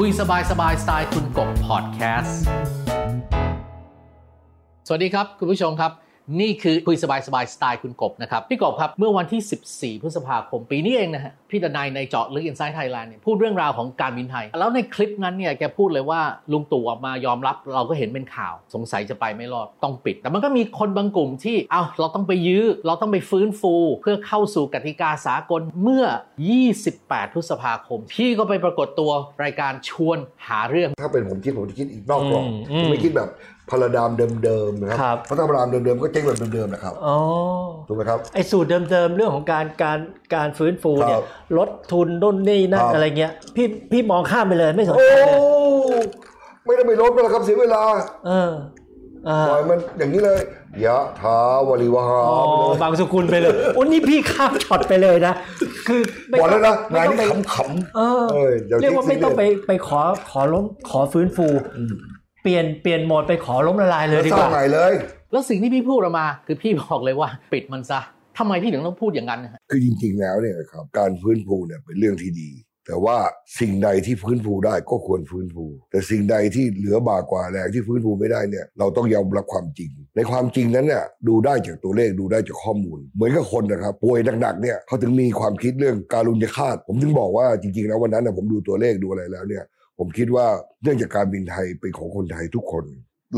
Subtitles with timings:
[0.00, 2.40] คุยสบายสบายสไตล์คุณกบพอดแคสต์
[4.86, 5.92] สวัสดีครับ คุณผู้ชมครับ
[6.40, 16.20] นี่คือคุยสบายสบายสไตล์คุณกบนะครับ พี่กบครับ เมื่อวันที่ 14 พฤษภาคมปีนี้เองนะฮะพี่ดนายในเจาะลึก Inside Thailand เนี่ยพูดเรื่องราวของการบินไทย แล้วในคลิปนั้นเนี่ยแกพูดเลยว่า
[16.52, 26.04] ลุงตู่ออกมายอมรับเราก็เห็นเป็นข่าว สงสัยจะไปไม่รอดต้องปิด แต่มันก็มีคนบางกลุ่มที่เอาเราต้องไปยื้อ เราต้องไปฟื้นฟู เพื่อเข้าสู่กติกาสากลเมื่อ
[26.70, 29.10] 28 พฤษภาคม พี่ก็ไปปรากฏตัว
[29.44, 33.30] รายการชวนหาเรื่อง ถ้าเป็นผมคิดผมจะคิดอีกนอกกรอบอืมอืมผมไม่คิดแบบ
[33.70, 34.10] พาราดาม
[34.44, 37.18] เดิมๆนะคครัรับ เพราะถ้าพาราดามเดิมๆก็เจ๊งแบบเดิมๆนะครับอ๋อ
[37.88, 39.98] ถูกไหมครับ ไอ้สูตรเดิมๆ เรื่องของการการ
[40.34, 41.24] การฟื้นฟูเนี่ครัยบ
[41.58, 45.36] ลดทุนนู่นนี่นั่คนรับ อะไรเงี้ยพี่พี่มองข้ามไปเลยไม่สนโอ้ ใจเลย
[46.64, 47.82] ไม่ต้องไปลดมันหรอกครับเสียเวลา
[48.26, 48.52] เออ
[49.28, 50.40] อ่าปล่อยมันอย่างนี้เลย
[50.86, 55.34] ยะถาวริวหาอ๋อไปเลยบางสกุลไปเลยโอ้นี่พี่ข้ามช็อตไปเลยนะ
[55.86, 61.46] คือไม่บอกแล้วนะไม่งานต้องนี้ไปขำๆเออเอออย่าเรียกว่าคิดไม่ต้องไปซีเรียไปขอขอล้มขอฟื้นฟู
[61.78, 61.94] อืม
[62.44, 64.92] เปลี่ยนเปลี่ยนโหมดไปขอล้มละลายเลยดีสกร้างว่าใหม่เลย
[65.32, 68.00] แล้วสิ่งที่พี่พูดออกมา คือพี่บอกเลยว่าปิดมันซะ
[68.38, 72.50] ทำไมพี่ถึงต้องพูดอย่างนั้นนะฮะคือจริงๆแล้วเนี่ยนะครับการฟื้นฟูเนี่ยเป็นเรื่องที่ดี
[72.86, 73.16] แต่ว่า
[73.60, 89.64] สิ่งใดที่ฟื้นฟูได้ก็ควรฟื้นฟู แต่สิ่งใดที่เหลือบากกว่าแรงที่ฟื้นฟูไม่ได้เนี่ยเราต้องยอมรับความจริง ในความจริงนั้นเนี่ยดูได้จากตัวเลขดูได้จากข้อมูล เหมือนกับคนนะครับป่วยหนักๆเนี่ยเขาถึงมีความคิดเรื่องการุญยฆาตผมถึงบอกว่าจริงๆแล้ววันนั้นนะผมดูตัวเลขดูอะไรแล้วเนี่ย
[89.98, 90.46] ผมคิดว่า
[90.82, 92.84] เนื่องจากการบินไทยเป็นของคนไทยทุกคน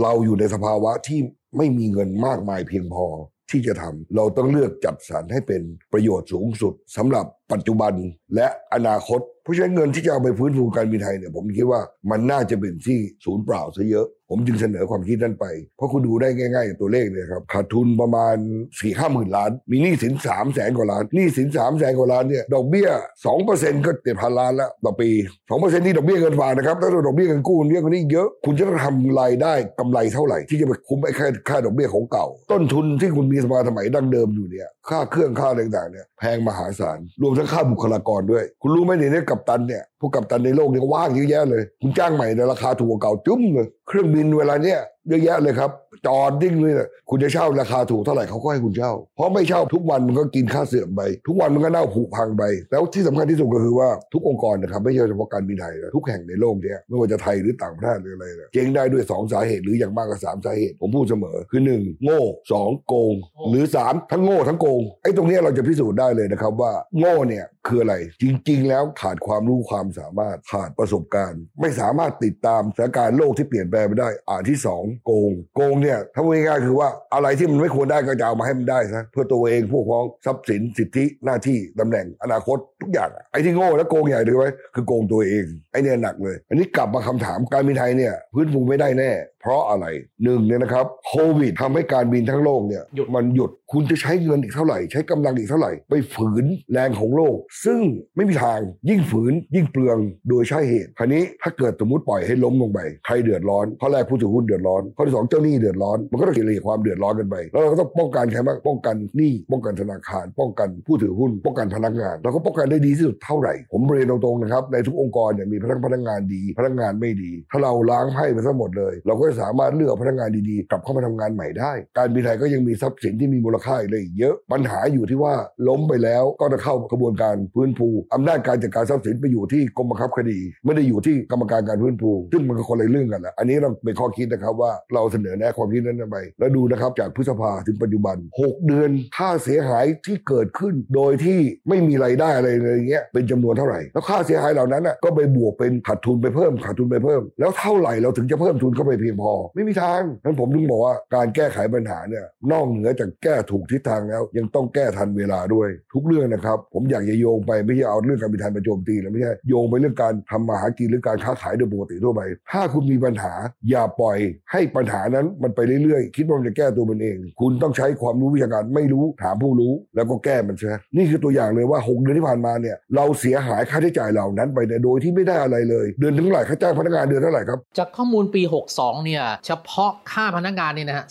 [0.02, 1.20] เราอยู่ในสภาวะที่
[1.56, 3.06] ไม่มีเงินมากมายเพียงพอ
[3.50, 5.62] ที่จะทำเราต้องเลือกจัดสรรให้เป็น
[5.92, 7.92] ประโยชน์สูงสุดสำหรับ ปัจจุบัน
[8.34, 11.80] และอนาคต เพราะฉะนั้นเงินที่จะเอาไปฟื้นฟูการบินไทยเนี่ยผมคิดว่า
[12.10, 22.88] มันน่าจะเป็นที่ศูนย์เปล่าซะเยอะ ผมจึงเสนอความคิดนั้นไป เพราะคุณดูได้ง่ายๆตัวเลขเลยครับขาดทุนประมาณ4ี่ห้าหมื่นล้าน มีหนี้สิน3ามแสนกว่าล้านหนี้สิน3ามแสนกว่าล้านเนี่ยดอกเบี้ย
[23.36, 25.10] 2%ก็เจ็ดพันล้านแล้วต่อปี
[25.46, 45.70] 2%นี่ดอกเบี้ยเงินฝากนะครับถ้าดอกเบี้ยเงินกู้เยอะกว่านี้เยอะคุณจะต้องทำรายได้กำไรเท่าไหร่ ที่จะไปคุ้มไอ้ค่าค่าดอกเบี้ยของเก่า ต้นทุนที่คุณมีสมาสมัยดั้งเดิมอยู่เนี่ยค่าเครื่องค่าอะไรต่างๆเนี่ยแพงมหาศาลรวมทั้งค่าบุคลากรด้วย คุณรู้ไหมเนี่ยเนี่ยกัปตันเนี่ยพวกกัปตันในโลกเนี่ยว่างเยอะแยะเลย คุณจ้างใหม่ในราคาถูกกว่าเก่าจุ้มเลย เครื่องบินเวลาเนี้ยเยอะแยะเลยครับ
[46.06, 63.14] จอดดิ้งเลยนะคุณจะเช่าราคาถูกเท่าไหร่เขาก็ให้คุณเช่า เพราะไม่เช่าทุกวันมันก็กินค่าเสื่อมไป ทุกวันมันก็เน่าผุพังไป แล้วที่สำคัญที่สุดก็คือว่าทุกองค์กรนะครับไม่ใช่เฉพาะการบินไทยนะทุกแห่งในโลกเนี้ยไม่ว่าจะไทยหรือต่างประเทศหรืออะไรนะเจ๊งได้ด้วยสองสาเหตุหรืออย่างมากก็สามสาเหตุ ผมพูดเสมอคือหนึ่งโง่สองโกง
[63.50, 89.10] หรือสามทั้งโง่ทั้งโกงไอ้ตรงเนี้ยเราจะพิสูจน์ได้เลยนะครับว่าโง่เนี่ยคืออะไรจริง ๆ แล้วขาดความรู้ความสามารถขาดประสบการณ์ ไม่สามารถติดตามสถานการณ์โลกที่เปลี่ยนแปลงไปได้ อ่านที่สองโกง โกงเนี่ยถ้าพูดง่ายๆคือว่าอะไรที่มันไม่ควรได้ก็จะเอามาให้มันได้ซะเพื่อตัวเองพวกพ้องทรัพย์สินสิทธิหน้าที่ตำแหน่งอนาคตทุกอย่างไอ้ที่โง่และโกงใหญ่เลยไหมคือโกงตัวเองไอ้เนี่ยหนักเลย อันนี้กลับมาคำถามการบินไทยเนี่ยพื้นฟูไม่ได้แน่
[89.46, 89.86] เพราะอะไร
[90.24, 97.80] หนึ่งเนี่ยนะครับโควิดทำให้การบินทั้งโลกเนี่ยหยุดมันหยุดคุณจะใช้เงินอีกเท่าไหร่ ใช้กำลังอีกเท่าไหร่ ไปฝืนแรงของโลก ซึ่ง
[98.16, 99.98] ไม่มีทางยิ่งฝืนยิ่งเปลือง
[100.28, 125.34] โดยใช่เหตุคราวนี้ถ้าเกิดสมมติปล่อยให้ล้มลงไปใครเดือดร้อนข้อแรกผู้ถือหุ้นเดือดร้อนข้อที่สองเจ้าหนี้เดือดร้อนมันก็ต้องเฉลี่ยความเดือดร้อนกันไปแล้วเราก็ต้องป้องกันใครบ้างป้องกันหนี้ป้องกันธนาคาร ป้องกันผู้ถือหุ้น ป้องกันพนักงานเราก็ป้องกันได้ดีที่สุดเท่าไหร่ ผมเรียนตรงๆนะครับในทุกองค์กรเนี่ยมีพนักพนักงานดี พนักงานไม่ดี ถ้าเราล้างไพ่ไปทั้งหมดเลย เราก็จะสามารถเลือกพนักงานดีๆ กลับเข้ามาทำงานใหม่ได้ การบินไทยก็ยังมีทรัพย์สินที่มีมูลค่าอีกเลยเยอะปัญหาอยู่ที่ว่า
[125.68, 162.20] ล้มไปแล้วก็จะเข้ากระบวนการฟื้นฟูอำนาจการจัดการทรัพย์สินไปอยู่ที่กรมบังคับคดี ไม่ได้อยู่ที่กรรมการการฟื้นฟูซึ่งมันก็คนละเรื่องกันละอันนี้เราเป็นข้อคิดนะครับว่าเราเสนอแนะความคิดนั้นไปแล้วดูนะครับจากพฤษภาถึงปัจจุบัน 6 เดือนค่าเสียหายที่เกิดขึ้น โดยที่ไม่มีรายได้อะไรอย่างเงี้ยเป็นจำนวนเท่าไหร่ แล้วค่าเสียหายเหล่านั้นน่ะก็ไปบวกเป็นขาดทุนไปเพิ่มขาดทุนไปเพิ่ม แล้วเท่าไหร่เราถึงจะเพิ่มทุนเข้าไปเพียงพอ ไม่มีทางนั้นผมถึงบอกว่าการแก้ไขปัญหาเนี่ยนอกเหนือจากแก้ถูกทิศทางแล้ว ยังต้องแก้ทันเวลาด้วย ทุกเรื่องนะครับ ผมอยากจะโยงไปไม่ใช่เอาเรื่องการบินไทยมาโจมตีนะไม่ใช่โยงไปเรื่องการทำมาหากินหรือการค้าขายโดยปกติทั่วไป
[162.50, 163.32] ถ้าคุณมีปัญหา
[163.70, 164.18] อย่าปล่อย
[164.52, 178.42] ให้ปัญหานั้นมันไปเรื่อยๆ คิดว่ามันจะแก้ตัวมันเอง คุณต้องใช้ความรู้วิชาการไม่รู้ถามผู้รู้แล้วก็แก้มันซะนี่คือตัวอย่างเลยว่า 6 เดือนที่ผ่านมาเนี่ยเราเสียหายค่าใช้จ่ายเหล่านั้นไปเนี่ยโดยที่ไม่ได้อะไรเลย เดือนถึงเท่าไหร่ค่าจ้างพนักงานเดือนเท่าไหร่ครับจากข้อมูลปี
[178.74, 181.06] 62เนี่ยเฉพาะค่าพนักงานเนี่ยนะฮะ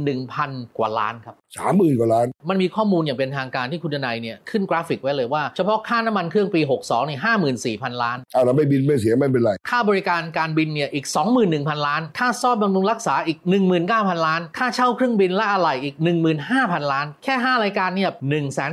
[0.00, 7.20] 31,000กว่าล้านครับสามหมื่นกว่าล้าน มันมีข้อมูลอย่างเป็นทางการที่คุณทนายเนี่ยขึ้นกราฟิกไว้เลยว่าเฉพาะค่าน้ำมันเครื่องปี 62เนี่ย
[7.60, 11.06] 54,000ล้านอ่าเราไม่บินไม่เสียไม่เป็นไร ค่าบริการการบินเนี่ยอีก
[11.46, 13.38] 21,000 ล้าน ค่าซ่อมบำรุงรักษาอีก
[13.82, 15.96] 19,000 ล้าน ค่าเช่าเครื่องบินและอะไหล่อีก
[16.44, 18.10] 15,000 ล้าน แค่ 5 รายการเนี่ย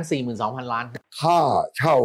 [0.06, 0.84] 142,000 ล้าน
[1.20, 1.38] ค่า
[1.76, 1.96] เช่า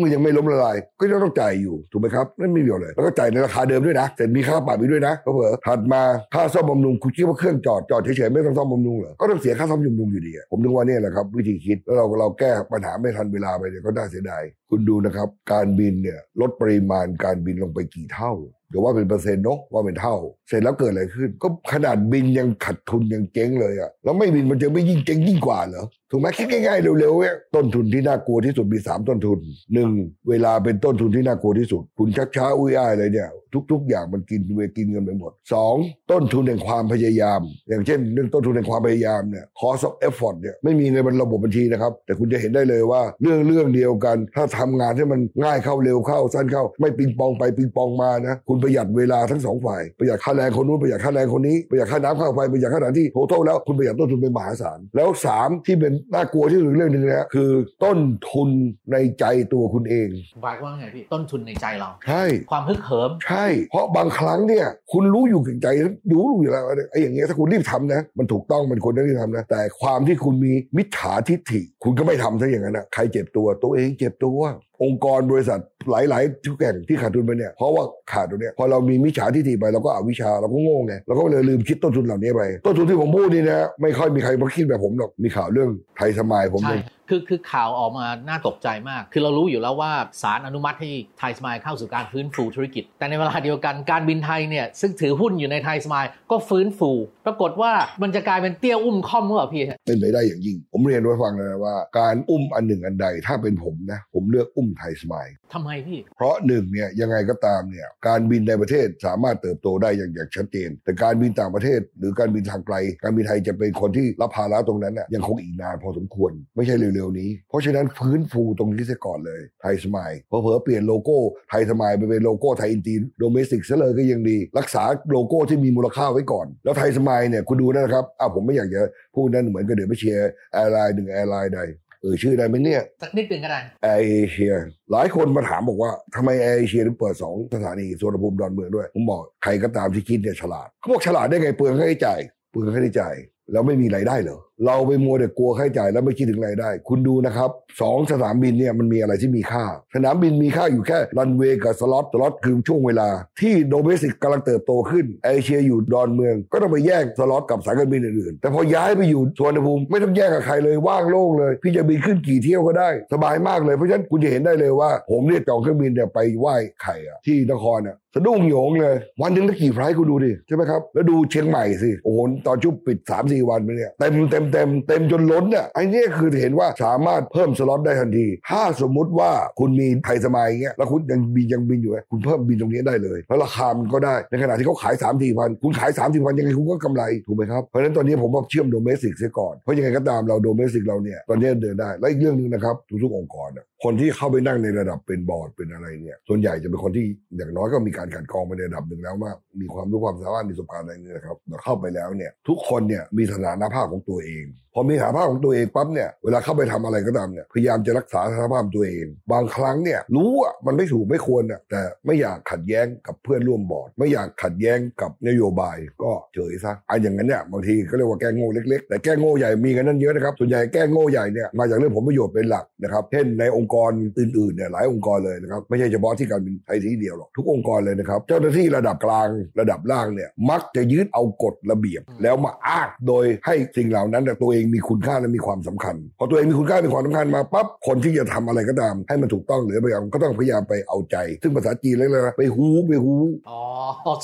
[0.00, 6.02] มันยังไม่ล้มละลายก็ยังต้องจ่ายอยู่ถูกไหมครับนั่นไม่มีอะไรแล้วก็จ่ายในราคาเดิมด้วยนะแต่มีค่าปรับไปด้วยนะเผลอถัดมา
[6.34, 18.32] ค่าซ่อมบำรุงคุณคิดว่าเครื่องจอดจอดเฉยๆไม่ต้องซ่อมบำรุงเหรอก็ต้องเสียค่าซ่อมบำรุงอยู่ดีผมนึกว่านี่แหละครับวิธีคิดแล้วเราเราแก้ปัญหาไม่ทันเวลาไปเนี่ยก็น่าเสียดายคุณดูนะครับ การบินเนี่ยลดปริมาณการบินลงไปกี่เท่า
[18.70, 20.14] เดี๋ยวว่าเป็นเปอร์เซ็นต์เนาะว่าเป็นเท่า
[20.48, 29.38] เสร็จแล้วเกิดอะไรขึ้น ก็ขนาดบินยังขัดทุนยังเจ๊งเลยอะแล้วไม่บินมันจะไม่ยิ่งเจ๊งยิ่งกว่าเหรอถูกไหมคิดง่ายๆเร็วๆเนี่ยต้นทุนที่น่ากลัวที่สุดมีสามต้นทุน
[29.74, 29.90] หนึ่ง
[30.28, 33.28] เวลาเป็นต้นทุนที่น่ากลัวที่สุด คุณชักช้าอุ้ยอ้ายเลยเนี่ย
[33.72, 35.74] ทุก ๆ อย่างมันกินเวกินเงินไปหมดสอง
[36.10, 57.50] ต้นทุนแห่งความพยายาม อย่างเช่นเรื่องต้นทุนแห่งความพยายามเนี่ย cost of effort เนี่ยไม่มีในระบบบัญชีนะครับ แต่คุณจะเห็นได้เลยว่าเรื่องเรื่องเดียวกัน ถ้าทำงานให้มันง่ายเข้าเร็วเข้าสั้นเข้า ไม่ปิงปองไปปิงปองมานะคุณประหยัดเวลาทั้งสองฝ่ายประหยัดค่าแรงคนนู้นประหยัดค่าแรงคนนี้ประหยัดค่าน้ำค่าไฟประหยัดค่าสถานที่โททแล้วคุณประหยัดต้นทุนไปมหาศาลแล้วสามที่เป็นน่ากลัวที่สุดเรื่องหนึ่งนะคือ
[57.84, 57.98] ต้น
[58.30, 58.48] ทุน
[58.92, 60.08] ในใจตัวคุณเอง
[60.42, 65.68] หมายความว่าไงพี่ต้นทุนในใจเรา ใช่ ความฮึกเหิม ใช่ เพราะบางครั้งเนี่ยคุณรู้อยู่กับใจ
[66.16, 74.40] รู้อยู่แล้วว่าไอ้อย่างเงี้ยถ้าคุณรีบทำนะมันถูกต้องมันควรจะรีบทำนะแต่ความที่คุณมีมิจฉาทิฐิ คุณก็ไม่ทำซะอย่างนั้นนะใครเจ็บตัวตัวเองเจ็บตัว
[74.82, 75.60] องค์กรบริษัท
[75.90, 89.92] หลายๆทุกแห่งที่ขาดทุนไปเนี่ยเพราะว่าขาดตรงเนี้ยพอเรามีมิจฉาทิฐิไปเราก็อวิชาเราก็โง่ไงเราก็เลยลืมคิดต้นทุนเหล่านี้ไปต้นทุนที่ผมพูดนี่นะไม่ค่อยมีใครมาคิดแบบผมหรอกมีข่าวเรื่องไทยสมายผมเองคือคือข่าวออกมาน่าตกใจมาก คือเรารู้อยู่แล้วว่า
[90.22, 96.90] ศาลอนุมัติให้ไทยสมายเข้าสู่การฟื้นฟูธุรกิจ แต่ในเวลาเดียวกันการบินไทยเนี่ยซึ่งถือหุ้นอยู่ในไทยสมายก็ฟื้นฟู
[97.26, 97.72] ปรากฏว่า
[98.02, 121.18] มันจะกลายเป็นเตี้ยอุ้มค่อมหรือเปล่าพี่ฮะเป็นไปได้อย่างยิ่ง ผมเรียนไว้ฟังเลยนะว่า การอุ้มอันหนึ่งอันใดถ้าเป็นผมนะผมเลือกอุ้มไทยสมายทำไมพี่ เพราะหนึ่งเนี่ยยังไงก็ตามเนี่ยการบินในประเทศสามารถเติบโตได้อย่างอย่างชัดเจน แต่การบินต่างประเทศ หรือการบินทางไกล การบินไทยจะเป็นคนที่รับภาระตรงนั้นน่ะยังคงอีกนานพอสมควรไม่ใช่เร็วๆนี้ เพราะฉะนั้นฟื้นฟูตรงนี้เสียก่อนเลยไทยสมายล์เผลอๆเปลี่ยนโลโก้
[121.50, 128.82] ไทยสมายล์ไปเป็นโลโก้ไทยอินที domestic ซะเลยก็ยังดี รักษาโลโก้ที่มีมูลค่าไว้ก่อน แล้วไทยสมายล์เนี่ยคุณดูนะครับอ้าวผมไม่อยากจะ
[129.14, 131.60] พูดนั่นเหมือนกับเดี๋ยวไปเชียร์ airline หนึ่ง airline ใด
[132.00, 134.52] เออชื่อได้ไหมเนี่ย สักนิดหนึ่งก็ได้แอร์เอเชีย
[134.92, 142.20] หลายคนมาถามบอกว่าทำไมแอร์เอเชียถึงเปิดสองสถานีสุวรรณภูมิดอนเมืองด้วย ผมบอกใครก็ตามที่คิดเนี่ยฉลาดเขาบอกฉลาดได้ไงเปลืองค่าใช้จ่าย
[142.50, 143.14] เปลืองค่าใช้จ่าย
[143.52, 149.64] แล้วไม่มีรายได้เหรอเราไปมัวแต่กลัวค่าใช้จ่ายแล้วไม่คิดถึงรายได้ คุณดูนะครับสองสนามบินเนี่ยมันมีอะไรที่มีค่า
[149.94, 153.08] สนามบินมีค่าอยู่แค่รันเวย์กับ slot slot คือช่วงเวลา
[153.40, 188.66] ที่ domestic กำลังเติบโตขึ้นแอร์เอเชียอยู่ดอนเมือง ก็ต้องไปแย่งสล็อตกับสายการบินอื่นๆ แต่พอย้ายไปอยู่สุวรรณภูมิไม่ต้องแย่งกับใครเลยว่างโล่งเลย พี่จะบินขึ้นกี่เที่ยวก็ได้ สบายมากเลยเพราะฉะนั้นคุณจะเห็นได้เลยว่า ผมเนี่ยจองเครื่องบินเนี่ยไปไหว้ไอ้ไข่อะที่นครอะสะดุ้งโหยงเลย วันหนึ่งได้กี่ flight คุณดูดิใช่ไหมครับแล้วดูเชียงใหม่สิโอ้โหตอนช่วงปิด3 4วันไปเนี่ยเต็มเต็มเต็มเต็มจนล้นเนี่ยไอ้เนี่ยคือเห็นว่าสามารถเพิ่มสล็อตได้ทันที ถ้าสมมุติว่าคุณมีไทยสมายล์เงี้ยแล้วคุณยังบินยังบินอยู่คุณเพิ่มบินตรงนี้ได้เลยแล้วราคามันก็ได้ในขณะที่เขาขาย3 4มสี่พันคุณขาย3 4มสี่พันยังไงคุณก็กำไรถูกไหมครับเพราะฉะนั้นตอนนี้ผมว่าเชื่อม
[188.70, 193.50] domestic เสียก่อนเพราะยังไงก็ตามเรา domestic เราเนี่ยตอนนี้เดินได้และอีกเรื่องหนึ่งนะครับทุกๆองค์กร
[193.84, 197.04] คนที่เข้าไปนั่งในระดับเป็นบอร์ดเป็นอะไรเนี่ยส่วนใหญ่จะเป็นคนที่
[197.36, 204.33] อย่างน้อยก็มีการกันกองไปในระดับหนึ่งแล้วว่ามีความรู้ความสามารถมีประสบการณ์อะไรเนี่ยนะครับเราเข้าไปแล้วเนี่ยทุกคนเนี่ยมีสถานภาพของตัวเอง
[204.76, 229.28] พอมีสถานภาพของตัวเองปั๊บเนี่ยเวลาเข้าไปทำอะไรก็ตามเนี่ยพยายามจะรักษาสถานภาพตัวเอง บางครั้งเนี่ยรู้อะมันไม่ถูกไม่ควรอะแต่ไม่อยากขัดแย้งกับเพื่อนร่วมบอร์ด ไม่อยากขัดแย้งกับนโยบายก็เฉยซะอันอย่างนั้นเนี่ยบางทีก็เรียกว่าแก้โง่เล็กๆ แต่แก้โง่ใหญ่มีกันนั่นเยอะนะครับส่วนใหญ่แก้โง่ใหญ่เนี่ยมาจากเรื่องผลประโยชน์เป็นหลักนะครับเช่นในองค์กรอื่นๆเนี่ยหลายองค์กรเลยนะครับไม่ใช่เฉพาะที่การบินไทยที่เดียวหรอกทุกองค์กรเลยนะครับ เจ้าหน้าที่ระดับกลาง
[229.60, 243.14] ระดับล่างเนี่ยมักจะยึดเอากฎระเบียบ แล้วมาอ้างโดยให้สิ่งเหล่านั้นเนี่ยตัวเองมีคุณค่าและมีความสำคัญ พอตัวเองมีคุณค่ามีความสำคัญมาปั๊บคนที่จะทำอะไรก็ตาม ให้มันถูกต้องหรือพยายามก็ต้องพยายามไปเอาใจ ซึ่งภาษาจีนเรียกอะไรนะไปฮูไปฮู
[243.48, 243.60] อ๋อ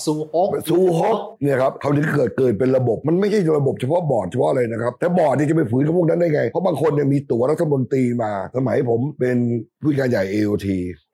[0.04, 9.36] ซูฮกซูฮอกเนี่ยครับเขาถึงเกิดเกิดเป็นระบบมันไม่ใช่ระบบเฉพาะบอร์ดเฉพาะอะไรนะครับแต่บอร์ดนี่จะไปฝืนกับพวกนั้นได้ไง เพราะบางคนเนี่ยมีตั๋วรัฐมนตรีมาสมัยผมเป็น
[9.82, 10.66] ผู้การใหญ่ AOT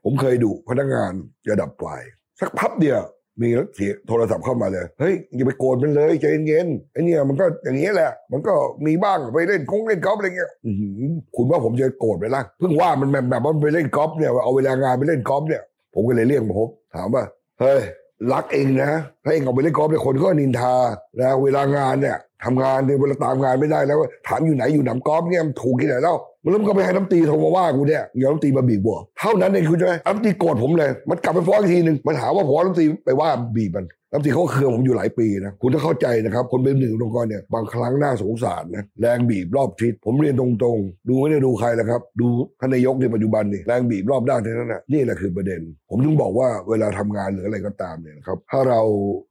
[0.04, 1.12] ผมเคยดุพนักงาน
[1.50, 2.02] ระดับปลาย
[2.40, 2.98] สักพับเดียว
[3.40, 8.54] มีเสียโทรศัพท์เข้ามาเลย เฮ้ยอย่าไปโกรธมันเลยใจเย็นๆไอ้เนี่ยมันก็อย่างนี้แหละ มันก็
[8.86, 10.50] มีบ้างไปเล่นกงเล่นกอล์ฟอะไรเงี้ย
[11.36, 15.62] คุณว่าผมจะโกรธไปล่ะเพิ่งว่ามันแบบแบบว่ามันไปเล่นกอล์ฟเนี่ยเอาเวลางานไปเล่นกอล์ฟเนี่ย
[15.94, 17.22] ผมก็เลยเรียกมาพบถามว่า
[17.60, 17.82] เฮ้ย
[18.32, 20.74] รักเองนะถ้าเองออกไปเล่นกอล์ฟเนี่ยคนก็นินทา
[21.20, 26.16] นะเวลางานเนี่ยทำงานเนี่ยเวลาตามงานไม่ได้แล้วถามอยู่ไหนอยู่หนำกอล์ฟเนี่ยถูกที่ไหนแล้ว
[26.46, 42.26] มันแล้วมันก็ไปให้น้ำตีโทรมาว่ากูเนี่ยอย่าน้ำตีมาบีบบัวเท่านั้นเองคุณใช่ไหมน้ำตีโกรธผมเลย มันกลับไปฟ้องอีกทีหนึ่งมันหาว่าผมน้ำตีไปว่าบีบมันรัฐมนตรีเขาก็เคืองผมอยู่หลายปีนะคุณต้องเข้าใจนะครับ คนเป็นหนึ่งองค์กรเนี่ยบางครั้งน่าสงสารนะแรงบีบรอบทิศผมเรียนตรงๆ ดูไม่ได้ดูใครแล้วครับ ดู
[42.60, 45.60] ท่านนายกในปัจจุบันนี่แรงบีบรอบด้านเท่านั้นนะนี่แหละคือประเด็น
[45.90, 48.80] ผมถึงบอกว่าเวลาทำงานหรืออะไรก็ตามเนี่ยนะครับถ้าเรา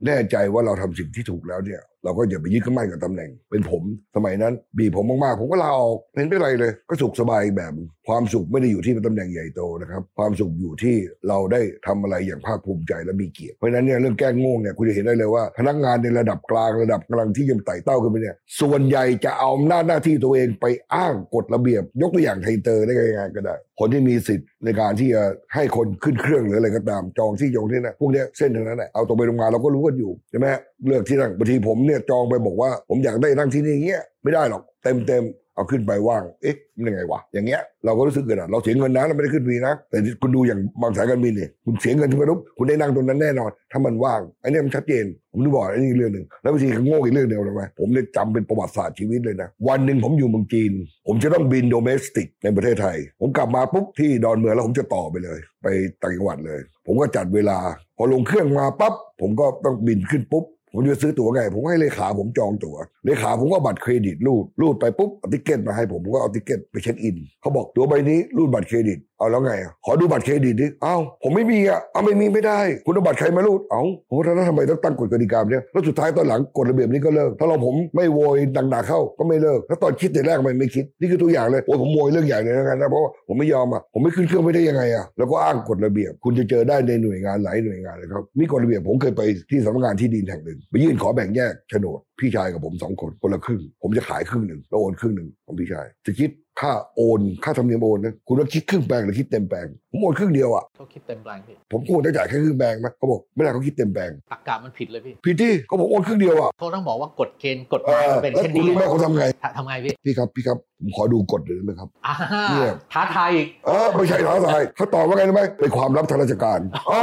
[0.05, 3.83] แน่ใจว่าเราทำสิ่งที่ถูกแล้วเนี่ย เราก็อย่าไปยึดมั่นกับตำแหน่ง เป็นผม
[4.15, 7.71] สมัยนั้น บีบผมมากๆ ผมก็ลาออกเห็นเป็นไรเลย ก็สุขสบายแบบ
[8.07, 10.95] ความสุขไม่ได้อยู่ที่ตำแหน่งใหญ่โตนะครับ ความสุขอยู่ที่
[11.27, 25.23] เราได้ทำอะไรอย่างภาคภูมิใจและมีเกียรติเพราะนั้นเนี่ยเรื่องแก้งงเนี่ยคุณจะเห็นได้เลยว่า พนักงานในระดับกลางระดับกำลังที่ยังไต่เต้าขึ้นไปเนี่ยส่วนใหญ่จะเอาอำนาหน้าที่ตัวเองไปอ้างกฎระเบียบ ยกตัวอย่างไทเตอร์ได้ง่ายๆก็ได้ คนที่มีสิทธิ์ ในการที่จะ
[25.55, 30.47] ให้คนขึ้นเครื่องหรืออะไรก็ตามจองที่จองที่นั่นพวกนี้เส้นทางนั้นแหละเอาตรงไปตรงมาเราก็รู้กันอยู่ใช่ไหม
[30.87, 35.23] เลือกที่นั่งบางทีผมเนี่ยจองไปบอกว่า ผมอยากได้นั่งที่นี่เงี้ยไม่ได้หรอกเต็มเต็ม
[35.55, 50.71] เอาขึ้นไปว่าง เอ๊ะมันยังไงวะ อย่างเงี้ยเราก็รู้สึกเกิดอะเราเสียเงินนะเราไม่ได้ขึ้นฟรีนะ แต่คุณดูอย่างบางสายการบินเนี่ยคุณเสียเงินขึ้นไปปุ๊บคุณได้นั่งตรงนั้นแน่นอน ถ้ามันว่างไอันนี้มันชัดเจน ผมถึงบอกอันนี้อีกเรื่องหนึ่งแล้วบางทีก็โง่อีกเรื่องเดียวเลยไหมผมเนี่ยจำเป็นประวัติศาสตร์ชีวิตเลยนะ วันหนึ่งผมอยู่เมืองจีน
[51.07, 55.67] ผมจะต้องบิน domestic ในประเทศไทย ผมกลับมาปุ๊บที่ดอนเมืองแล้วผมจะต่อไปเลย ไป
[56.01, 57.57] ต่างจังหวัดเลย ผมก็จัดเวลา
[57.97, 60.45] พอลงเครื่องมาปั๊บผมก็ต้องบินขึ้นปุ๊บ
[60.75, 96.29] ผมจะซื้อตั๋วไง ผมให้เลขาผมจองตั๋วเลขาผมก็บัตรเครดิตรูดรูดไปปุ๊บเอา ticket มาให้ผมผมก็เอา ticket ไปเช็คอินเขาบอกตั๋วใบนี้รูดบัตรเครดิตเอาแล้วไงอะขอดูบัตรเครดิตดิเอ้าผมไม่มีอะเอาไม่มีไม่ได้ คุณเอาบัตรใครมารูดเอ้าผมว่าแล้วทำไมต้องตั้งกฎกติกาเนี่ยแล้วสุดท้ายตอนหลังกฎระเบียบนี้ก็เลิกถ้าเราผมไม่โวยดังๆเข้าก็ไม่เลิกแล้วตอนคิดแต่แรกทำไมไม่คิดนี่คือตัวอย่างเลยโอ้ผมโวยเรื่องใหญ่เลยนะกันนะเพราะว่าผมไม่ยอมอะผมไม่ขึ้นเครื่องไม่ได้ยังไงอะแล้วก็อ้างกฎระเบียบ คุณจะเจอได้ในหน่วยงานหลายหน่วยงานเลยครับมีกฎระเบียบผมเคยไปที่สำนักงานที่ดินแห่งหนึ่งไปยื่นขอแบ่งแยกโฉนดพี่ชายกับผมสองคนคนละครึ่ง ผมจะขายครึ่งหนึ่งแล้วโอนครึ่งหนึ่งของพี่ชายจะคิด
[96.61, 109.25] ค่าโอนค่าธรรมเนียมโอนนะคุณว่าคิดครึ่งแปลงหรือคิดเต็มแปลงผมโอนครึ่งเดียวอะเขาคิดเต็มแปลงพี่ผมควรจะจ่ายแค่ครึ่งแปลงไหมเขาบอกไม่ได้เขาคิดเต็มแปลงตักกะมันผิดเลยพี่พี่ที่เขาบอกโอนครึ่งเดียวอะเขาต้องบอกว่ากฎเกณฑ์กฎหเอมายอมันเป็นแล้วเช่นคุณนี้รู้ไหมเขาทำไง
[109.57, 112.13] ทำไงพี่พี่ครับพี่ครับผมขอดูกฎหน่อยได้ไหมครับอ่า
[112.49, 116.99] เนี่ยท้าทายอีกเออไม่ใช่ท้าทายเขาตอบว่าไงรู้ไหมเป็นความลับทางราชการโอ้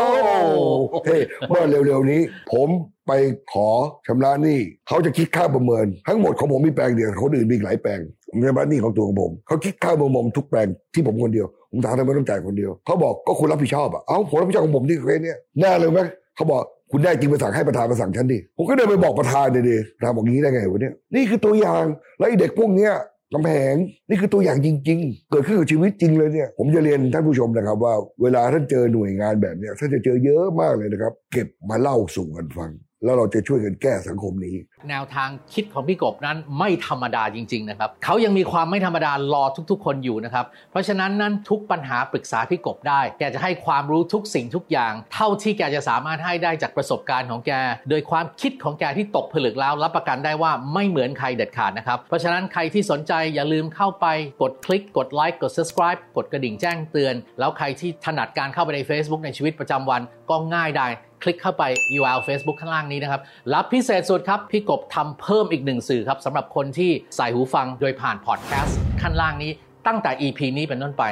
[1.07, 1.19] เฮ้
[1.49, 2.21] เมื่อเร็วๆนี้
[2.53, 2.69] ผม
[3.07, 3.13] ไป
[3.53, 3.69] ขอ
[4.07, 8.01] ชำระหนี้เขาจะคิดค่าประเมิน ทั้งหมดของผมมีแปลงเดียวคนอื่นมีอีกหลายแปลง
[8.33, 16.01] ผมชำระหนี้ของตัวของผมเขาคิดค่าประเมินทุกแปลงที่ผมคนเดียว ผมถามทำไมต้องจ่ายคนเดียวเขาบอกก็คุณรับผิดชอบอะเอ้าผมรับผิดชอบของผมที่เคสเนี้ยแน่เลยไหม
[16.37, 16.63] เขาบอก
[16.93, 21.85] คุณได้จริงไปสั่งให้ประธานมาสั่งฉันดิผมก็เดินไปบอกประธานเลยดิประธานบอกงี้ได้ไงวะเนี่ยนี่คือตัวอย่าง
[22.19, 22.93] แล้วไอ้เด็กพวกเนี้ย
[23.35, 23.75] กำแพง
[24.09, 32.71] นี่คือตัวอย่างจริง ๆ เกิดขึ้นกับชีวิตจริงเลยเนี่ย ผมจะเรียนท่านผู้ชมนะครับ ว่าเวลาท่านเจอหน่วยงานแบบเนี้ยท่านจะเจอเยอะมากเลยนะครับ เก็บมาเล่าสู่กันฟัง
[33.05, 34.57] แล้วเราจะช่วยกันแก้สังคมนี้
[34.89, 47.53] แนวทางคิดของพี่กบนั้นไม่ธรรมดาจริง ๆ นะครับเขายังมีความไม่ธรรมดารอทุกๆ คนอยู่นะครับ เพราะฉะนั้นนั้นทุกปัญหาปรึกษาพี่กบได้ แกจะให้ความรู้ทุกสิ่งทุกอย่าง เท่าที่แกจะสามารถให้ได้จากประสบการณ์ของแก
[47.91, 54.07] โดยความคิดของแกที่ตกผลึกแล้วรับประกันได้ว่าไม่เหมือนใครเด็ดขาดนะครับ เพราะฉะนั้นใครที่สนใจอย่าลืมเข้าไป
[54.43, 60.89] กดคลิก กดไลค์กด subscribe กดกระดิ่งแจ้งเตือน แล้วใครที่ถนัดการเข้าไปใน Facebook ในชีวิตประจำวันก็ง่ายได้
[61.23, 61.65] คลิกเข้าไป
[61.99, 63.21] URL Facebook ข้างล่างนี้นะครับ
[63.55, 69.51] รับพิเศษสุดครับ พี่กบทำเพิ่มอีกหนึ่งสื่อครับสำหรับคนที่ใส่หูฟังโดยผ่านพอดแคสต์ขั้นล่างนี้
[69.87, 71.05] ตั้งแต่ EP นี้เป็นต้นไป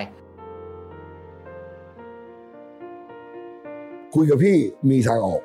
[4.15, 4.57] คุยกับพี่
[4.91, 5.41] มีทางออก